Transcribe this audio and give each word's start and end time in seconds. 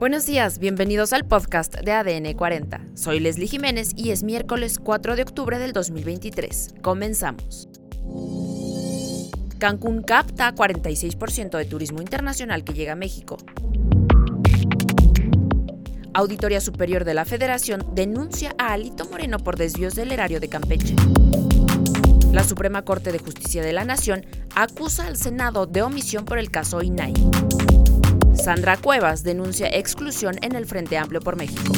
Buenos 0.00 0.24
días, 0.24 0.58
bienvenidos 0.58 1.12
al 1.12 1.26
podcast 1.26 1.74
de 1.74 1.92
ADN 1.92 2.32
40. 2.32 2.80
Soy 2.94 3.20
Leslie 3.20 3.46
Jiménez 3.46 3.90
y 3.96 4.12
es 4.12 4.22
miércoles 4.22 4.78
4 4.82 5.14
de 5.14 5.20
octubre 5.20 5.58
del 5.58 5.74
2023. 5.74 6.76
Comenzamos. 6.80 7.68
Cancún 9.58 10.02
capta 10.02 10.54
46% 10.54 11.58
de 11.58 11.66
turismo 11.66 12.00
internacional 12.00 12.64
que 12.64 12.72
llega 12.72 12.92
a 12.92 12.96
México. 12.96 13.36
Auditoría 16.14 16.62
Superior 16.62 17.04
de 17.04 17.12
la 17.12 17.26
Federación 17.26 17.84
denuncia 17.94 18.54
a 18.56 18.72
Alito 18.72 19.04
Moreno 19.04 19.38
por 19.38 19.58
desvíos 19.58 19.94
del 19.96 20.12
erario 20.12 20.40
de 20.40 20.48
Campeche. 20.48 20.96
La 22.32 22.42
Suprema 22.44 22.86
Corte 22.86 23.12
de 23.12 23.18
Justicia 23.18 23.62
de 23.62 23.74
la 23.74 23.84
Nación 23.84 24.24
acusa 24.54 25.06
al 25.06 25.18
Senado 25.18 25.66
de 25.66 25.82
omisión 25.82 26.24
por 26.24 26.38
el 26.38 26.50
caso 26.50 26.80
INAI. 26.80 27.12
Sandra 28.40 28.78
Cuevas 28.78 29.22
denuncia 29.22 29.68
exclusión 29.68 30.36
en 30.40 30.56
el 30.56 30.64
Frente 30.64 30.96
Amplio 30.96 31.20
por 31.20 31.36
México. 31.36 31.72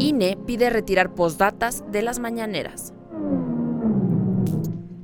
INE 0.00 0.36
pide 0.44 0.70
retirar 0.70 1.14
postdatas 1.14 1.84
de 1.92 2.02
las 2.02 2.18
mañaneras. 2.18 2.92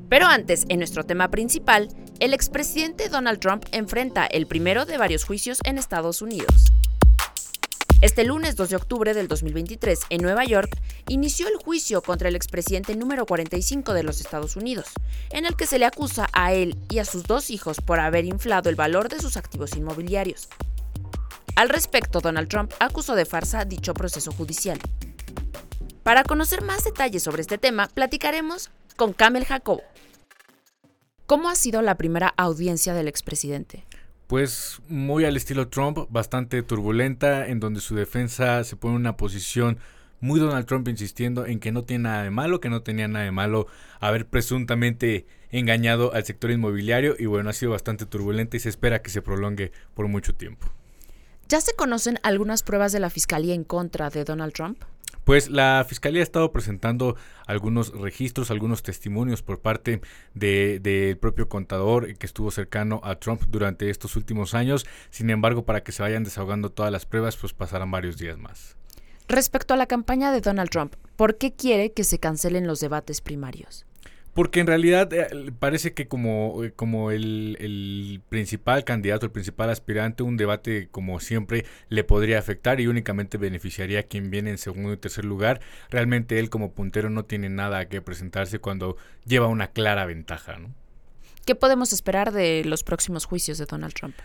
Pero 0.09 0.27
antes, 0.27 0.65
en 0.69 0.79
nuestro 0.79 1.05
tema 1.05 1.31
principal, 1.31 1.89
el 2.19 2.35
expresidente 2.35 3.09
Donald 3.09 3.39
Trump 3.39 3.67
enfrenta 3.71 4.27
el 4.27 4.47
primero 4.47 4.85
de 4.85 4.99
varios 4.99 5.25
juicios 5.25 5.61
en 5.65 5.79
Estados 5.79 6.23
Unidos. 6.23 6.73
Este 8.03 8.25
lunes 8.25 8.57
2 8.57 8.69
de 8.69 8.77
octubre 8.77 9.15
del 9.15 9.27
2023, 9.27 10.01
en 10.11 10.21
Nueva 10.21 10.45
York, 10.45 10.77
inició 11.09 11.49
el 11.49 11.57
juicio 11.57 12.03
contra 12.03 12.29
el 12.29 12.37
expresidente 12.37 12.95
número 12.95 13.25
45 13.25 13.95
de 13.95 14.03
los 14.03 14.21
Estados 14.21 14.55
Unidos, 14.55 14.89
en 15.31 15.47
el 15.47 15.57
que 15.57 15.67
se 15.67 15.79
le 15.79 15.87
acusa 15.87 16.29
a 16.35 16.53
él 16.53 16.77
y 16.91 16.99
a 16.99 17.07
sus 17.07 17.23
dos 17.23 17.49
hijos 17.49 17.81
por 17.81 17.99
haber 17.99 18.27
inflado 18.27 18.69
el 18.69 18.77
valor 18.77 19.09
de 19.09 19.19
sus 19.19 19.39
activos 19.39 19.77
inmobiliarios. 19.77 20.49
Al 21.55 21.71
respecto, 21.71 22.21
Donald 22.21 22.49
Trump 22.49 22.71
acusó 22.81 23.15
de 23.15 23.25
farsa 23.25 23.65
dicho 23.65 23.95
proceso 23.95 24.31
judicial. 24.31 24.79
Para 26.03 26.23
conocer 26.23 26.61
más 26.61 26.85
detalles 26.85 27.23
sobre 27.23 27.41
este 27.41 27.57
tema, 27.57 27.89
platicaremos 27.89 28.71
con 28.97 29.15
Kamel 29.15 29.47
Jacobo. 29.47 29.83
¿Cómo 31.25 31.49
ha 31.49 31.55
sido 31.55 31.81
la 31.81 31.97
primera 31.97 32.35
audiencia 32.37 32.93
del 32.93 33.09
expresidente? 33.09 33.87
Pues 34.27 34.81
muy 34.89 35.25
al 35.25 35.37
estilo 35.37 35.69
Trump, 35.69 35.99
bastante 36.11 36.63
turbulenta, 36.63 37.47
en 37.47 37.61
donde 37.61 37.81
su 37.81 37.95
defensa 37.95 38.65
se 38.65 38.77
pone 38.77 38.95
en 38.95 39.01
una 39.01 39.17
posición 39.17 39.79
muy 40.21 40.41
Donald 40.41 40.67
Trump 40.67 40.89
insistiendo 40.89 41.47
en 41.47 41.61
que 41.61 41.73
no 41.73 41.83
tiene 41.83 42.05
nada 42.05 42.23
de 42.23 42.31
malo, 42.31 42.61
que 42.61 42.69
no 42.69 42.83
tenía 42.83 43.07
nada 43.07 43.25
de 43.25 43.33
malo 43.33 43.67
haber 44.01 44.27
presuntamente 44.27 45.27
engañado 45.51 46.13
al 46.15 46.25
sector 46.25 46.51
inmobiliario 46.51 47.15
y 47.19 47.27
bueno, 47.27 47.51
ha 47.51 47.53
sido 47.53 47.73
bastante 47.73 48.07
turbulenta 48.07 48.57
y 48.57 48.61
se 48.61 48.69
espera 48.69 49.03
que 49.03 49.11
se 49.11 49.23
prolongue 49.23 49.73
por 49.95 50.09
mucho 50.09 50.35
tiempo. 50.35 50.69
¿Ya 51.49 51.61
se 51.61 51.75
conocen 51.77 52.19
algunas 52.25 52.65
pruebas 52.65 52.91
de 52.91 52.99
la 52.99 53.11
Fiscalía 53.11 53.55
en 53.55 53.63
contra 53.63 54.11
de 54.11 54.25
Donald 54.25 54.53
Trump? 54.53 54.83
Pues 55.27 55.51
la 55.51 55.85
Fiscalía 55.89 56.21
ha 56.21 56.23
estado 56.23 56.53
presentando 56.53 57.17
algunos 57.49 57.91
registros, 57.93 58.53
algunos 58.53 58.85
testimonios 58.85 59.43
por 59.43 59.59
parte 59.59 60.01
del 60.35 61.19
propio 61.19 61.49
contador 61.49 62.17
que 62.17 62.27
estuvo 62.27 62.53
cercano 62.53 63.01
a 63.03 63.17
Trump 63.17 63.43
durante 63.49 63.91
estos 63.91 64.15
últimos 64.15 64.55
años. 64.55 64.87
Sin 65.11 65.29
embargo, 65.31 65.65
para 65.65 65.83
que 65.83 65.91
se 65.91 66.05
vayan 66.05 66.23
desahogando 66.23 66.71
todas 66.71 66.93
las 66.93 67.07
pruebas, 67.07 67.37
pues 67.37 67.53
pasarán 67.53 67.91
varios 67.91 68.19
días 68.19 68.39
más. 68.39 68.77
Respecto 69.27 69.75
a 69.75 69.77
la 69.77 69.87
campaña 69.87 70.31
de 70.31 70.41
Donald 70.41 70.71
Trump, 70.71 70.95
¿por 71.17 71.39
qué 71.39 71.53
quiere 71.53 71.91
que 71.91 72.05
se 72.05 72.21
cancelen 72.21 72.69
los 72.69 72.79
debates 72.79 73.21
primarios? 73.21 73.85
Porque 74.37 74.61
en 74.61 74.67
realidad 74.67 75.11
eh, 75.15 75.51
parece 75.59 75.95
que 75.95 76.09
como, 76.09 76.63
eh, 76.63 76.71
como 76.71 77.11
el, 77.11 78.21
principal 78.29 78.85
candidato, 78.85 79.25
el 79.25 79.33
principal 79.33 79.71
aspirante, 79.71 80.23
un 80.23 80.37
debate 80.37 80.89
como 80.91 81.21
siempre 81.21 81.65
le 81.89 82.05
podría 82.05 82.39
afectar 82.39 82.79
y 82.79 82.87
únicamente 82.87 83.39
beneficiaría 83.39 84.01
a 84.01 84.03
quien 84.03 84.31
viene 84.31 84.51
en 84.51 84.59
segundo 84.59 84.93
y 84.93 84.99
tercer 84.99 85.25
lugar. 85.25 85.63
Realmente 85.89 86.39
él 86.39 86.51
como 86.51 86.73
puntero 86.73 87.09
no 87.09 87.25
tiene 87.25 87.49
nada 87.49 87.89
que 87.89 88.03
presentarse 88.03 88.59
cuando 88.59 88.99
lleva 89.25 89.47
una 89.47 89.69
clara 89.69 90.05
ventaja. 90.05 90.59
¿no? 90.59 90.75
¿Qué 91.47 91.55
podemos 91.55 91.93
esperar 91.93 92.33
de 92.33 92.65
los 92.65 92.83
próximos 92.83 93.25
juicios 93.25 93.57
de 93.59 93.67
Donald 93.67 93.95
Trump? 93.95 94.17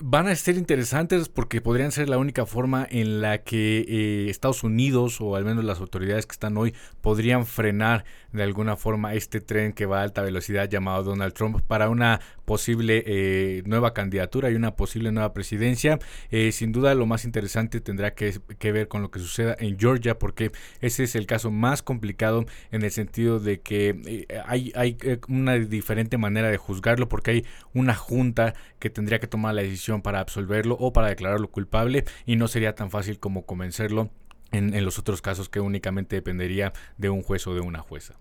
Van 0.00 0.28
a 0.28 0.34
ser 0.34 0.56
interesantes 0.56 1.28
porque 1.28 1.60
podrían 1.60 1.90
ser 1.90 2.08
la 2.08 2.18
única 2.18 2.46
forma 2.46 2.86
en 2.88 3.20
la 3.20 3.38
que 3.38 3.84
eh, 3.88 4.30
Estados 4.30 4.62
Unidos 4.62 5.20
o 5.20 5.34
al 5.36 5.44
menos 5.44 5.64
las 5.64 5.80
autoridades 5.80 6.26
que 6.26 6.32
están 6.32 6.56
hoy 6.56 6.74
podrían 7.00 7.46
frenar 7.46 8.04
de 8.32 8.42
alguna 8.42 8.76
forma 8.76 9.14
este 9.14 9.40
tren 9.40 9.72
que 9.72 9.86
va 9.86 10.00
a 10.00 10.02
alta 10.02 10.22
velocidad 10.22 10.68
llamado 10.68 11.04
Donald 11.04 11.32
Trump 11.32 11.60
para 11.62 11.88
una 11.90 12.20
posible 12.44 13.04
eh, 13.06 13.62
nueva 13.66 13.94
candidatura 13.94 14.50
y 14.50 14.54
una 14.54 14.74
posible 14.74 15.12
nueva 15.12 15.32
presidencia. 15.32 15.98
Eh, 16.30 16.50
sin 16.50 16.72
duda 16.72 16.94
lo 16.94 17.06
más 17.06 17.24
interesante 17.24 17.80
tendrá 17.80 18.14
que, 18.14 18.40
ver 18.60 18.88
con 18.88 19.02
lo 19.02 19.10
que 19.10 19.20
suceda 19.20 19.56
en 19.58 19.78
Georgia 19.78 20.18
porque 20.18 20.50
ese 20.80 21.04
es 21.04 21.14
el 21.14 21.26
caso 21.26 21.50
más 21.52 21.82
complicado 21.82 22.46
en 22.72 22.82
el 22.82 22.90
sentido 22.90 23.38
de 23.38 23.60
que 23.60 24.26
hay, 24.44 24.72
hay 24.74 24.96
una 25.28 25.54
diferente 25.54 26.18
manera 26.18 26.50
de 26.50 26.56
juzgarlo 26.68 27.08
porque 27.08 27.30
hay 27.30 27.46
una 27.72 27.94
junta 27.94 28.54
que 28.78 28.90
tendría 28.90 29.18
que 29.18 29.26
tomar 29.26 29.54
la 29.54 29.62
decisión 29.62 30.02
para 30.02 30.20
absolverlo 30.20 30.76
o 30.78 30.92
para 30.92 31.08
declararlo 31.08 31.50
culpable 31.50 32.04
y 32.26 32.36
no 32.36 32.46
sería 32.46 32.74
tan 32.74 32.90
fácil 32.90 33.18
como 33.18 33.46
convencerlo 33.46 34.10
en, 34.52 34.74
en, 34.74 34.84
los 34.84 34.98
otros 34.98 35.22
casos 35.22 35.48
que 35.48 35.60
únicamente 35.60 36.16
dependería 36.16 36.72
de 36.98 37.08
un 37.08 37.22
juez 37.22 37.46
o 37.46 37.54
de 37.54 37.60
una 37.60 37.80
jueza. 37.80 38.14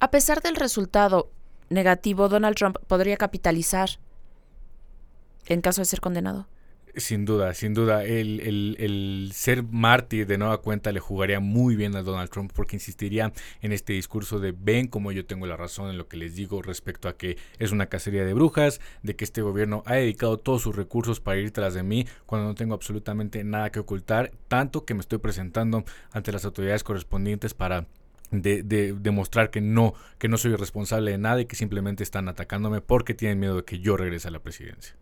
A 0.00 0.10
pesar 0.10 0.42
del 0.42 0.56
resultado 0.56 1.30
negativo, 1.70 2.28
Donald 2.28 2.56
Trump 2.56 2.76
podría 2.86 3.16
capitalizar 3.16 3.90
en 5.46 5.60
caso 5.62 5.80
de 5.80 5.86
ser 5.86 6.00
condenado. 6.00 6.46
Sin 6.96 7.24
duda, 7.24 7.54
sin 7.54 7.74
duda. 7.74 8.04
El, 8.04 8.40
el, 8.40 9.30
ser 9.32 9.64
mártir 9.64 10.26
de 10.26 10.38
nueva 10.38 10.58
cuenta 10.58 10.92
le 10.92 11.00
jugaría 11.00 11.40
muy 11.40 11.74
bien 11.74 11.96
a 11.96 12.02
Donald 12.02 12.30
Trump 12.30 12.52
porque 12.54 12.76
insistiría 12.76 13.32
en 13.62 13.72
este 13.72 13.94
discurso 13.94 14.38
de 14.38 14.54
ven 14.56 14.86
como 14.86 15.10
yo 15.10 15.26
tengo 15.26 15.46
la 15.46 15.56
razón 15.56 15.90
en 15.90 15.98
lo 15.98 16.06
que 16.06 16.16
les 16.16 16.36
digo 16.36 16.62
respecto 16.62 17.08
a 17.08 17.16
que 17.16 17.36
es 17.58 17.72
una 17.72 17.86
cacería 17.86 18.24
de 18.24 18.32
brujas, 18.32 18.80
de 19.02 19.16
que 19.16 19.24
este 19.24 19.42
gobierno 19.42 19.82
ha 19.86 19.94
dedicado 19.94 20.38
todos 20.38 20.62
sus 20.62 20.76
recursos 20.76 21.20
para 21.20 21.38
ir 21.38 21.50
tras 21.50 21.74
de 21.74 21.82
mí 21.82 22.06
cuando 22.26 22.46
no 22.46 22.54
tengo 22.54 22.74
absolutamente 22.74 23.42
nada 23.42 23.70
que 23.70 23.80
ocultar, 23.80 24.30
tanto 24.46 24.84
que 24.84 24.94
me 24.94 25.00
estoy 25.00 25.18
presentando 25.18 25.84
ante 26.12 26.32
las 26.32 26.44
autoridades 26.44 26.84
correspondientes 26.84 27.54
para 27.54 27.86
de, 28.30 28.62
demostrar 29.00 29.50
que 29.50 29.60
no, 29.60 29.94
que 30.18 30.28
no 30.28 30.36
soy 30.36 30.54
responsable 30.56 31.12
de 31.12 31.18
nada 31.18 31.40
y 31.40 31.46
que 31.46 31.56
simplemente 31.56 32.02
están 32.02 32.28
atacándome 32.28 32.80
porque 32.80 33.14
tienen 33.14 33.40
miedo 33.40 33.56
de 33.56 33.64
que 33.64 33.80
yo 33.80 33.96
regrese 33.96 34.28
a 34.28 34.30
la 34.30 34.40
presidencia. 34.40 34.96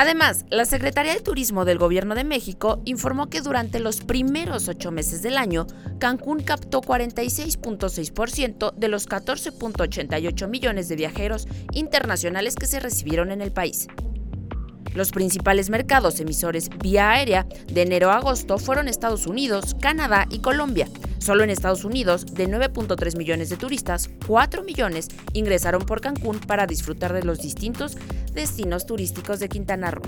Además, 0.00 0.44
la 0.48 0.64
Secretaría 0.64 1.12
de 1.12 1.20
Turismo 1.20 1.64
del 1.64 1.76
Gobierno 1.76 2.14
de 2.14 2.22
México 2.22 2.80
informó 2.84 3.28
que 3.28 3.40
durante 3.40 3.80
los 3.80 4.00
primeros 4.00 4.68
ocho 4.68 4.92
meses 4.92 5.22
del 5.22 5.36
año, 5.36 5.66
Cancún 5.98 6.44
captó 6.44 6.82
46.6% 6.82 8.74
de 8.74 8.86
los 8.86 9.08
14.88 9.08 10.46
millones 10.46 10.88
de 10.88 10.94
viajeros 10.94 11.48
internacionales 11.72 12.54
que 12.54 12.68
se 12.68 12.78
recibieron 12.78 13.32
en 13.32 13.40
el 13.40 13.50
país. 13.50 13.88
Los 14.94 15.10
principales 15.10 15.68
mercados 15.68 16.20
emisores 16.20 16.70
vía 16.78 17.10
aérea 17.10 17.48
de 17.66 17.82
enero 17.82 18.12
a 18.12 18.18
agosto 18.18 18.58
fueron 18.58 18.86
Estados 18.86 19.26
Unidos, 19.26 19.74
Canadá 19.80 20.26
y 20.30 20.38
Colombia. 20.38 20.88
Solo 21.18 21.44
en 21.44 21.50
Estados 21.50 21.84
Unidos, 21.84 22.24
de 22.34 22.48
9.3 22.48 23.18
millones 23.18 23.50
de 23.50 23.56
turistas, 23.56 24.08
4 24.26 24.62
millones 24.62 25.08
ingresaron 25.32 25.82
por 25.82 26.00
Cancún 26.00 26.38
para 26.38 26.66
disfrutar 26.66 27.12
de 27.12 27.24
los 27.24 27.40
distintos 27.40 27.96
destinos 28.32 28.86
turísticos 28.86 29.40
de 29.40 29.48
Quintana 29.48 29.90
Roo. 29.90 30.02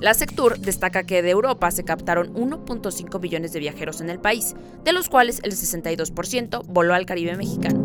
La 0.00 0.12
Sectur 0.12 0.58
destaca 0.58 1.04
que 1.04 1.22
de 1.22 1.30
Europa 1.30 1.70
se 1.70 1.84
captaron 1.84 2.34
1.5 2.34 3.18
millones 3.20 3.52
de 3.52 3.60
viajeros 3.60 4.00
en 4.00 4.10
el 4.10 4.18
país, 4.18 4.54
de 4.84 4.92
los 4.92 5.08
cuales 5.08 5.40
el 5.42 5.52
62% 5.52 6.64
voló 6.66 6.94
al 6.94 7.06
Caribe 7.06 7.36
mexicano. 7.36 7.84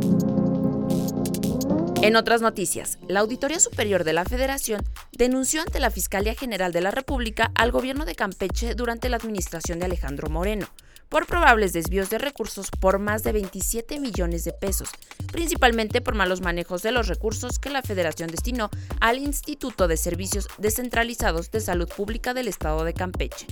En 2.01 2.15
otras 2.15 2.41
noticias, 2.41 2.97
la 3.07 3.21
Auditoría 3.21 3.59
Superior 3.59 4.03
de 4.03 4.13
la 4.13 4.25
Federación 4.25 4.83
denunció 5.11 5.61
ante 5.61 5.79
la 5.79 5.91
Fiscalía 5.91 6.33
General 6.33 6.71
de 6.73 6.81
la 6.81 6.91
República 6.91 7.51
al 7.55 7.71
gobierno 7.71 8.05
de 8.05 8.15
Campeche 8.15 8.75
durante 8.75 9.07
la 9.07 9.17
administración 9.17 9.79
de 9.79 9.85
Alejandro 9.85 10.29
Moreno 10.29 10.67
por 11.11 11.27
probables 11.27 11.73
desvíos 11.73 12.09
de 12.09 12.17
recursos 12.19 12.71
por 12.71 12.97
más 12.97 13.21
de 13.21 13.33
27 13.33 13.99
millones 13.99 14.45
de 14.45 14.53
pesos, 14.53 14.89
principalmente 15.29 15.99
por 15.99 16.15
malos 16.15 16.39
manejos 16.39 16.83
de 16.83 16.93
los 16.93 17.09
recursos 17.09 17.59
que 17.59 17.69
la 17.69 17.81
Federación 17.81 18.29
destinó 18.29 18.69
al 19.01 19.17
Instituto 19.17 19.89
de 19.89 19.97
Servicios 19.97 20.47
Descentralizados 20.57 21.51
de 21.51 21.59
Salud 21.59 21.89
Pública 21.89 22.33
del 22.33 22.47
Estado 22.47 22.85
de 22.85 22.93
Campeche. 22.93 23.45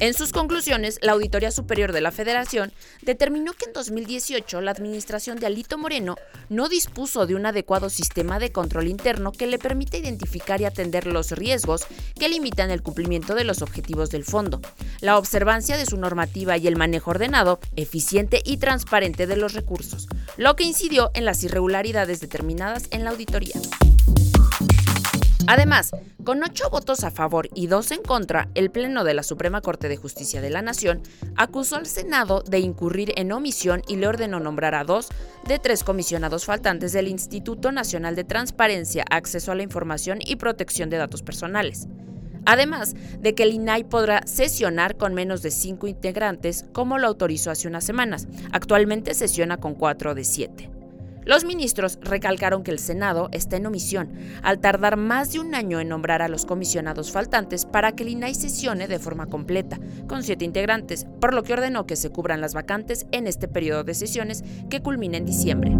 En 0.00 0.14
sus 0.14 0.32
conclusiones, 0.32 0.98
la 1.02 1.12
Auditoría 1.12 1.50
Superior 1.50 1.92
de 1.92 2.00
la 2.00 2.10
Federación 2.10 2.72
determinó 3.02 3.52
que 3.52 3.66
en 3.66 3.74
2018 3.74 4.62
la 4.62 4.70
administración 4.70 5.38
de 5.38 5.44
Alito 5.44 5.76
Moreno 5.76 6.16
no 6.48 6.70
dispuso 6.70 7.26
de 7.26 7.34
un 7.34 7.44
adecuado 7.44 7.90
sistema 7.90 8.38
de 8.38 8.50
control 8.50 8.88
interno 8.88 9.30
que 9.30 9.46
le 9.46 9.58
permita 9.58 9.98
identificar 9.98 10.58
y 10.62 10.64
atender 10.64 11.06
los 11.06 11.32
riesgos 11.32 11.86
que 12.18 12.30
limitan 12.30 12.70
el 12.70 12.82
cumplimiento 12.82 13.34
de 13.34 13.44
los 13.44 13.60
objetivos 13.60 14.08
del 14.08 14.24
fondo, 14.24 14.62
la 15.02 15.18
observancia 15.18 15.76
de 15.76 15.84
su 15.84 15.98
normativa 15.98 16.56
y 16.56 16.66
el 16.66 16.76
manejo 16.76 17.10
ordenado, 17.10 17.60
eficiente 17.76 18.40
y 18.42 18.56
transparente 18.56 19.26
de 19.26 19.36
los 19.36 19.52
recursos, 19.52 20.08
lo 20.38 20.56
que 20.56 20.64
incidió 20.64 21.10
en 21.12 21.26
las 21.26 21.44
irregularidades 21.44 22.20
determinadas 22.20 22.84
en 22.90 23.04
la 23.04 23.10
auditoría. 23.10 23.60
Además, 25.52 25.90
con 26.22 26.44
ocho 26.44 26.70
votos 26.70 27.02
a 27.02 27.10
favor 27.10 27.48
y 27.56 27.66
dos 27.66 27.90
en 27.90 28.02
contra, 28.02 28.48
el 28.54 28.70
Pleno 28.70 29.02
de 29.02 29.14
la 29.14 29.24
Suprema 29.24 29.60
Corte 29.60 29.88
de 29.88 29.96
Justicia 29.96 30.40
de 30.40 30.48
la 30.48 30.62
Nación 30.62 31.02
acusó 31.34 31.74
al 31.74 31.86
Senado 31.86 32.44
de 32.46 32.60
incurrir 32.60 33.12
en 33.16 33.32
omisión 33.32 33.82
y 33.88 33.96
le 33.96 34.06
ordenó 34.06 34.38
nombrar 34.38 34.76
a 34.76 34.84
dos 34.84 35.08
de 35.48 35.58
tres 35.58 35.82
comisionados 35.82 36.44
faltantes 36.44 36.92
del 36.92 37.08
Instituto 37.08 37.72
Nacional 37.72 38.14
de 38.14 38.22
Transparencia, 38.22 39.04
Acceso 39.10 39.50
a 39.50 39.56
la 39.56 39.64
Información 39.64 40.20
y 40.24 40.36
Protección 40.36 40.88
de 40.88 40.98
Datos 40.98 41.22
Personales. 41.22 41.88
Además 42.46 42.94
de 43.18 43.34
que 43.34 43.42
el 43.42 43.52
INAI 43.52 43.82
podrá 43.82 44.24
sesionar 44.28 44.96
con 44.96 45.14
menos 45.14 45.42
de 45.42 45.50
cinco 45.50 45.88
integrantes, 45.88 46.64
como 46.72 46.96
lo 46.96 47.08
autorizó 47.08 47.50
hace 47.50 47.66
unas 47.66 47.82
semanas. 47.82 48.28
Actualmente 48.52 49.14
sesiona 49.14 49.56
con 49.56 49.74
cuatro 49.74 50.14
de 50.14 50.22
siete. 50.22 50.70
Los 51.24 51.44
ministros 51.44 51.98
recalcaron 52.02 52.62
que 52.62 52.70
el 52.70 52.78
Senado 52.78 53.28
está 53.32 53.56
en 53.56 53.66
omisión 53.66 54.10
al 54.42 54.58
tardar 54.58 54.96
más 54.96 55.32
de 55.32 55.40
un 55.40 55.54
año 55.54 55.78
en 55.78 55.88
nombrar 55.88 56.22
a 56.22 56.28
los 56.28 56.46
comisionados 56.46 57.12
faltantes 57.12 57.66
para 57.66 57.92
que 57.92 58.04
el 58.04 58.10
INAI 58.10 58.34
sesione 58.34 58.88
de 58.88 58.98
forma 58.98 59.26
completa, 59.26 59.78
con 60.06 60.22
siete 60.22 60.44
integrantes, 60.44 61.06
por 61.20 61.34
lo 61.34 61.42
que 61.42 61.52
ordenó 61.52 61.86
que 61.86 61.96
se 61.96 62.10
cubran 62.10 62.40
las 62.40 62.54
vacantes 62.54 63.06
en 63.12 63.26
este 63.26 63.48
periodo 63.48 63.84
de 63.84 63.94
sesiones 63.94 64.42
que 64.70 64.80
culmina 64.80 65.18
en 65.18 65.26
diciembre. 65.26 65.76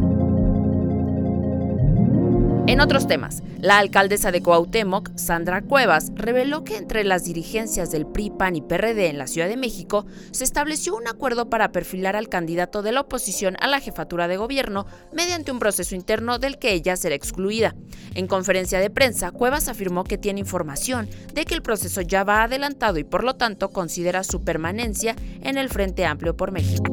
En 2.71 2.81
otros 2.81 3.09
temas, 3.09 3.43
la 3.59 3.79
alcaldesa 3.79 4.31
de 4.31 4.43
Coautemoc, 4.43 5.11
Sandra 5.17 5.61
Cuevas, 5.61 6.13
reveló 6.15 6.63
que 6.63 6.77
entre 6.77 7.03
las 7.03 7.25
dirigencias 7.25 7.91
del 7.91 8.07
PRI, 8.07 8.31
PAN 8.31 8.55
y 8.55 8.63
PRD 8.63 9.09
en 9.09 9.19
la 9.19 9.27
Ciudad 9.27 9.49
de 9.49 9.57
México 9.57 10.07
se 10.31 10.45
estableció 10.45 10.95
un 10.95 11.09
acuerdo 11.09 11.51
para 11.51 11.73
perfilar 11.73 12.15
al 12.15 12.29
candidato 12.29 12.83
de 12.83 12.93
la 12.93 13.01
oposición 13.01 13.57
a 13.59 13.67
la 13.67 13.81
jefatura 13.81 14.29
de 14.29 14.37
gobierno 14.37 14.87
mediante 15.13 15.51
un 15.51 15.59
proceso 15.59 15.97
interno 15.97 16.39
del 16.39 16.61
que 16.61 16.73
ella 16.73 16.95
será 16.95 17.17
excluida. 17.17 17.75
En 18.15 18.29
conferencia 18.29 18.79
de 18.79 18.89
prensa, 18.89 19.33
Cuevas 19.33 19.67
afirmó 19.67 20.05
que 20.05 20.17
tiene 20.17 20.39
información 20.39 21.09
de 21.35 21.47
que 21.47 21.55
el 21.55 21.63
proceso 21.63 22.03
ya 22.03 22.23
va 22.23 22.45
adelantado 22.45 23.01
y 23.01 23.05
por 23.05 23.25
lo 23.25 23.35
tanto 23.35 23.71
considera 23.71 24.23
su 24.23 24.45
permanencia 24.45 25.17
en 25.43 25.59
el 25.59 25.71
Frente 25.71 26.07
Amplio 26.07 26.37
por 26.37 26.53
México. 26.53 26.85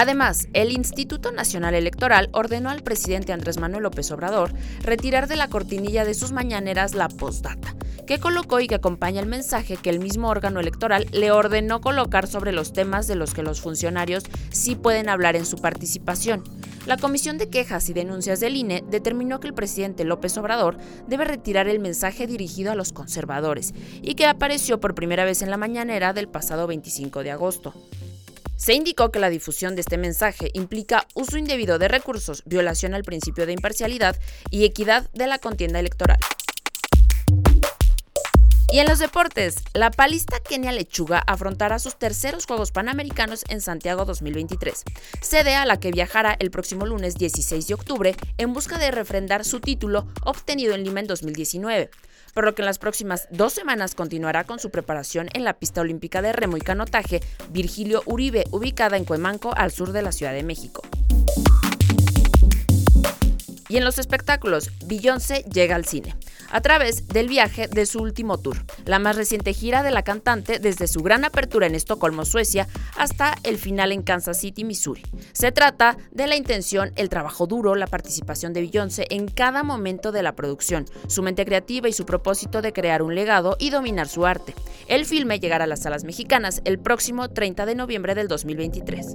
Además, 0.00 0.46
el 0.52 0.70
Instituto 0.70 1.32
Nacional 1.32 1.74
Electoral 1.74 2.28
ordenó 2.30 2.70
al 2.70 2.84
presidente 2.84 3.32
Andrés 3.32 3.58
Manuel 3.58 3.82
López 3.82 4.12
Obrador 4.12 4.52
retirar 4.80 5.26
de 5.26 5.34
la 5.34 5.48
cortinilla 5.48 6.04
de 6.04 6.14
sus 6.14 6.30
mañaneras 6.30 6.94
la 6.94 7.08
postdata, 7.08 7.74
que 8.06 8.20
colocó 8.20 8.60
y 8.60 8.68
que 8.68 8.76
acompaña 8.76 9.20
el 9.20 9.26
mensaje 9.26 9.76
que 9.76 9.90
el 9.90 9.98
mismo 9.98 10.28
órgano 10.28 10.60
electoral 10.60 11.08
le 11.10 11.32
ordenó 11.32 11.80
colocar 11.80 12.28
sobre 12.28 12.52
los 12.52 12.72
temas 12.72 13.08
de 13.08 13.16
los 13.16 13.34
que 13.34 13.42
los 13.42 13.60
funcionarios 13.60 14.22
sí 14.50 14.76
pueden 14.76 15.08
hablar 15.08 15.34
en 15.34 15.44
su 15.44 15.56
participación. 15.56 16.44
La 16.86 16.96
Comisión 16.96 17.36
de 17.36 17.50
Quejas 17.50 17.88
y 17.88 17.92
Denuncias 17.92 18.38
del 18.38 18.54
INE 18.54 18.84
determinó 18.88 19.40
que 19.40 19.48
el 19.48 19.54
presidente 19.54 20.04
López 20.04 20.38
Obrador 20.38 20.78
debe 21.08 21.24
retirar 21.24 21.66
el 21.66 21.80
mensaje 21.80 22.28
dirigido 22.28 22.70
a 22.70 22.76
los 22.76 22.92
conservadores 22.92 23.74
y 24.00 24.14
que 24.14 24.26
apareció 24.26 24.78
por 24.78 24.94
primera 24.94 25.24
vez 25.24 25.42
en 25.42 25.50
la 25.50 25.56
mañanera 25.56 26.12
del 26.12 26.28
pasado 26.28 26.68
25 26.68 27.24
de 27.24 27.32
agosto. 27.32 27.74
Se 28.58 28.74
indicó 28.74 29.12
que 29.12 29.20
la 29.20 29.30
difusión 29.30 29.76
de 29.76 29.82
este 29.82 29.98
mensaje 29.98 30.50
implica 30.52 31.06
uso 31.14 31.38
indebido 31.38 31.78
de 31.78 31.86
recursos, 31.86 32.42
violación 32.44 32.92
al 32.92 33.04
principio 33.04 33.46
de 33.46 33.52
imparcialidad 33.52 34.16
y 34.50 34.64
equidad 34.64 35.08
de 35.12 35.28
la 35.28 35.38
contienda 35.38 35.78
electoral. 35.78 36.18
Y 38.72 38.80
en 38.80 38.88
los 38.88 38.98
deportes, 38.98 39.62
la 39.74 39.92
palista 39.92 40.40
Kenia 40.40 40.72
Lechuga 40.72 41.22
afrontará 41.26 41.78
sus 41.78 41.96
terceros 41.96 42.46
Juegos 42.46 42.72
Panamericanos 42.72 43.44
en 43.48 43.60
Santiago 43.60 44.04
2023, 44.04 44.82
sede 45.22 45.54
a 45.54 45.64
la 45.64 45.78
que 45.78 45.92
viajará 45.92 46.36
el 46.40 46.50
próximo 46.50 46.84
lunes 46.84 47.14
16 47.14 47.66
de 47.66 47.74
octubre 47.74 48.16
en 48.38 48.52
busca 48.52 48.76
de 48.76 48.90
refrendar 48.90 49.44
su 49.44 49.60
título 49.60 50.08
obtenido 50.24 50.74
en 50.74 50.82
Lima 50.82 50.98
en 50.98 51.06
2019, 51.06 51.90
por 52.38 52.44
lo 52.44 52.54
que 52.54 52.62
en 52.62 52.66
las 52.66 52.78
próximas 52.78 53.26
dos 53.32 53.52
semanas 53.52 53.96
continuará 53.96 54.44
con 54.44 54.60
su 54.60 54.70
preparación 54.70 55.28
en 55.32 55.42
la 55.42 55.54
pista 55.54 55.80
olímpica 55.80 56.22
de 56.22 56.32
remo 56.32 56.56
y 56.56 56.60
canotaje 56.60 57.20
Virgilio 57.50 58.04
Uribe, 58.06 58.44
ubicada 58.52 58.96
en 58.96 59.04
Cuemanco, 59.04 59.52
al 59.56 59.72
sur 59.72 59.90
de 59.90 60.02
la 60.02 60.12
Ciudad 60.12 60.32
de 60.32 60.44
México. 60.44 60.82
Y 63.68 63.76
en 63.76 63.84
los 63.84 63.98
espectáculos, 63.98 64.70
Beyoncé 64.86 65.44
llega 65.52 65.74
al 65.74 65.84
cine 65.84 66.14
a 66.50 66.60
través 66.60 67.08
del 67.08 67.28
viaje 67.28 67.68
de 67.68 67.86
su 67.86 68.00
último 68.00 68.38
tour, 68.38 68.58
la 68.84 68.98
más 68.98 69.16
reciente 69.16 69.52
gira 69.52 69.82
de 69.82 69.90
la 69.90 70.02
cantante 70.02 70.58
desde 70.58 70.86
su 70.86 71.00
gran 71.00 71.24
apertura 71.24 71.66
en 71.66 71.74
Estocolmo, 71.74 72.24
Suecia, 72.24 72.68
hasta 72.96 73.34
el 73.42 73.58
final 73.58 73.92
en 73.92 74.02
Kansas 74.02 74.40
City, 74.40 74.64
Missouri. 74.64 75.02
Se 75.32 75.52
trata 75.52 75.96
de 76.10 76.26
la 76.26 76.36
intención, 76.36 76.92
el 76.96 77.08
trabajo 77.08 77.46
duro, 77.46 77.74
la 77.74 77.86
participación 77.86 78.52
de 78.52 78.60
Beyoncé 78.60 79.06
en 79.10 79.28
cada 79.28 79.62
momento 79.62 80.12
de 80.12 80.22
la 80.22 80.34
producción, 80.34 80.86
su 81.06 81.22
mente 81.22 81.44
creativa 81.44 81.88
y 81.88 81.92
su 81.92 82.06
propósito 82.06 82.62
de 82.62 82.72
crear 82.72 83.02
un 83.02 83.14
legado 83.14 83.56
y 83.58 83.70
dominar 83.70 84.08
su 84.08 84.26
arte. 84.26 84.54
El 84.86 85.04
filme 85.04 85.40
llegará 85.40 85.64
a 85.64 85.68
las 85.68 85.82
salas 85.82 86.04
mexicanas 86.04 86.62
el 86.64 86.78
próximo 86.78 87.28
30 87.28 87.66
de 87.66 87.74
noviembre 87.74 88.14
del 88.14 88.28
2023. 88.28 89.14